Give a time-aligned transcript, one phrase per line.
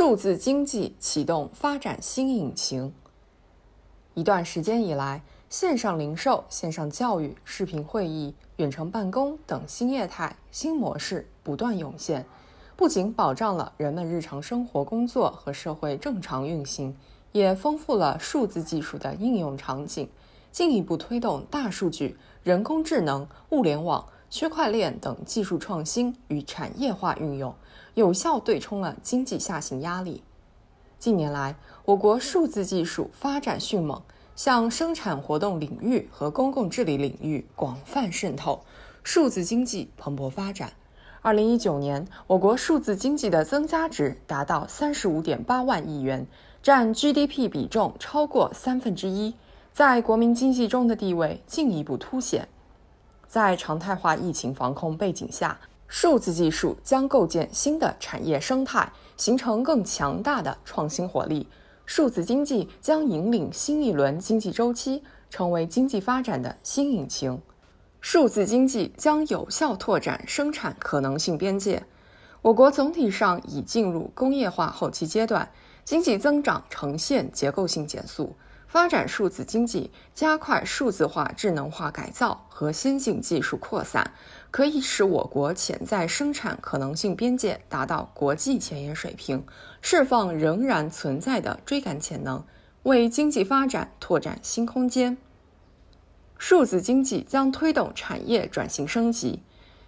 [0.00, 2.94] 数字经济启动发展新引擎。
[4.14, 12.24] 一段时间以来，线上零售、线上教育、视频会议、远程办公等新业态、新模式不断涌现，
[12.76, 16.96] 不仅保障了人们日常生活、工作和社会正常运行，
[17.32, 20.08] 也丰富了数字技术的应用场景，
[20.50, 24.06] 进一步推动大数据、人工智能、物联网。
[24.30, 27.52] 区块链等技术创新与产业化运用，
[27.94, 30.22] 有效对冲了经济下行压力。
[31.00, 34.00] 近年来，我国数字技术发展迅猛，
[34.36, 38.62] 向生产活动领域和公共治理领域广泛渗透，
[39.02, 40.74] 数字经济蓬勃发展。
[41.22, 46.24] 二零一九年，我国数字经济的增加值达到三十五点八万亿元，
[46.62, 49.34] 占 GDP 比重超过三分之一，
[49.72, 52.46] 在国民经济中的地位进一步凸显。
[53.30, 61.46] 在常态化疫情防控背景下，数字技术将构建新的产业生态，形成更强大的创新活力。
[61.86, 67.40] 数字经济将引领新一轮经济周期，成为经济发展的新引擎。
[68.00, 71.84] 数字经济将有效拓展生产可能性边界。
[72.42, 75.48] 我国总体上已进入工业化后期阶段，
[75.84, 78.34] 经济增长呈现结构性减速。
[78.70, 84.12] 发展数字经济，加快数字化、智能化改造和先进技术扩散，
[84.52, 89.44] 可以使我国潜在生产可能性边界达到国际前沿水平，
[89.82, 92.44] 释放仍然存在的追赶潜能，
[92.84, 95.18] 为经济发展拓展新空间。
[96.38, 99.42] 数字经济将推动产业转型升级，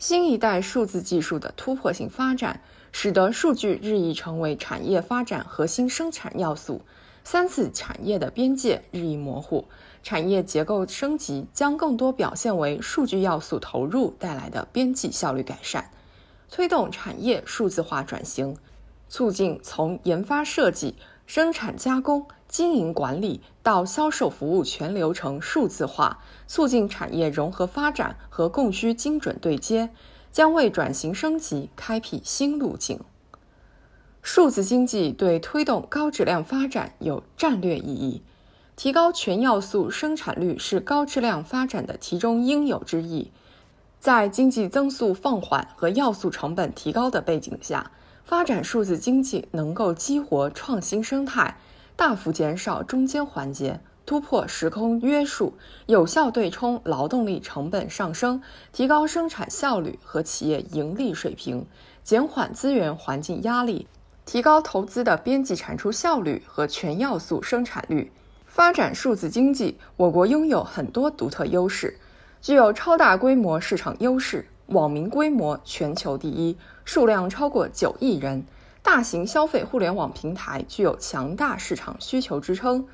[0.00, 6.82] 新一代数字技术的突破性发展，使得数据日益成为产业发展核心生产要素。
[7.24, 9.64] 三次产业的边界日益模糊，
[10.02, 15.90] 产业结构升级将更多表现为数据要素投入带来的边际效率改善，
[16.50, 18.56] 推动产业数字化转型，
[19.08, 29.88] 促进从研发设计、生产加工、经营管理到销售服务全流程数字化，促进产业融合发展和供需精准对接，
[30.30, 33.00] 将为转型升级开辟新路径。
[34.26, 38.22] 数字经济对推动高质量发展有战略意义，
[38.74, 43.30] 提高全要素生产率是高质量发展的其中应有之义。
[44.00, 47.90] 在经济增速放缓和要素成本提高的背景下，
[48.24, 51.58] 发展数字经济能够激活创新生态，
[51.94, 55.52] 大幅减少中间环节，突破时空约束，
[55.84, 58.40] 有效对冲劳动力成本上升，
[58.72, 61.66] 提高生产效率和企业盈利水平，
[62.02, 63.86] 减缓资源环境压力。
[64.26, 68.10] 提高投资的边际产出效率和全要素生产率，
[68.46, 69.78] 发展数字经济。
[69.96, 71.98] 我国拥有很多独特优势，
[72.40, 78.44] 具有超大规模市场优势，网民规模全球第一，数量超过九亿人，
[78.82, 82.86] 大型消费互联网平台具有强大市场需求支撑，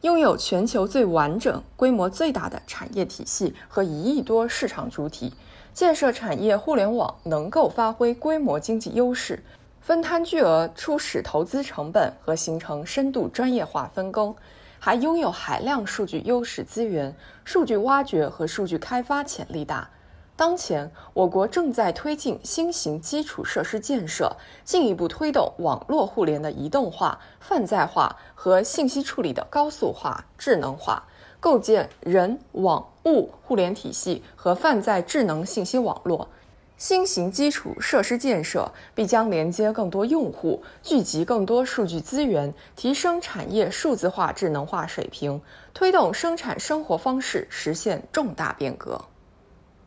[0.00, 5.32] 拥有全球最完整、规模最大的产业体系和一亿多市场主体，
[5.72, 9.42] 建设产业互联网能够发挥规模经济优势。
[9.84, 14.34] 分摊巨额初始投资成本和形成深度专业化分工，
[14.78, 17.14] 还拥有海量数据优势资源，
[17.44, 19.90] 数据挖掘和数据开发潜力大。
[20.36, 24.34] 当前，我国正在推进新型基础设施建设，
[24.64, 31.06] 进一步推动网络互联的移动化、泛在化和信息处理的高速化、智能化，
[31.38, 36.30] 构建人网物互联体系和泛在智能信息网络。
[36.76, 45.40] 新型基础设施建设必将连接更多用户，聚集更多数据资源，提升产业数字化、智能化水平，
[45.72, 49.00] 推动生产生活方式实现重大变革。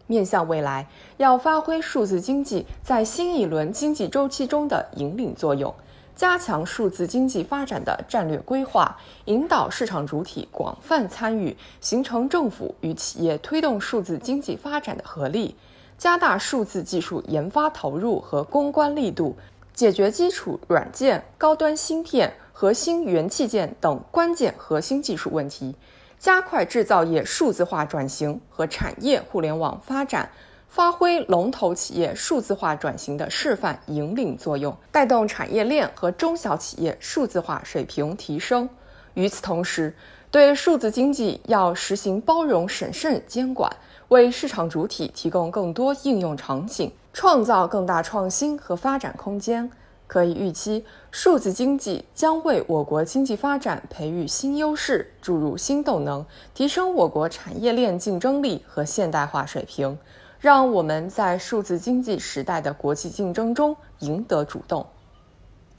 [0.08, 0.88] 面向未来，
[1.18, 5.76] 要发挥数字经济在新一轮经济周期中的引领作用，
[6.16, 15.58] 加强数字经济发展的战略规划，引导市场主体广泛参与，形成政府与企业推动数字经济发展的合力。
[15.98, 19.36] 加大数字技术研发投入和攻关力度，
[19.74, 25.76] 解决基础软件、高端芯片、核心元器件等关键核心技术问题，
[26.20, 30.30] 加快制造业数字化转型和产业互联网发展，
[30.68, 38.70] 发挥龙头企业数字化转型的示范引领作用，带动产业链和中小企业数字化水平提升。
[39.18, 39.96] 与此同时，
[40.30, 43.68] 对数字经济要实行包容审慎监管。
[44.10, 49.70] 为市场主体提供更多应用场景，创造更大创新和发展空间。
[50.06, 56.24] 可以预期，数字经济将为我国经济发展培育新优势，注入新动能，
[56.54, 59.98] 提升我国产业链竞争力和现代化水平，
[60.40, 64.86] 让我们在数字经济时代的国际竞争中赢得主动。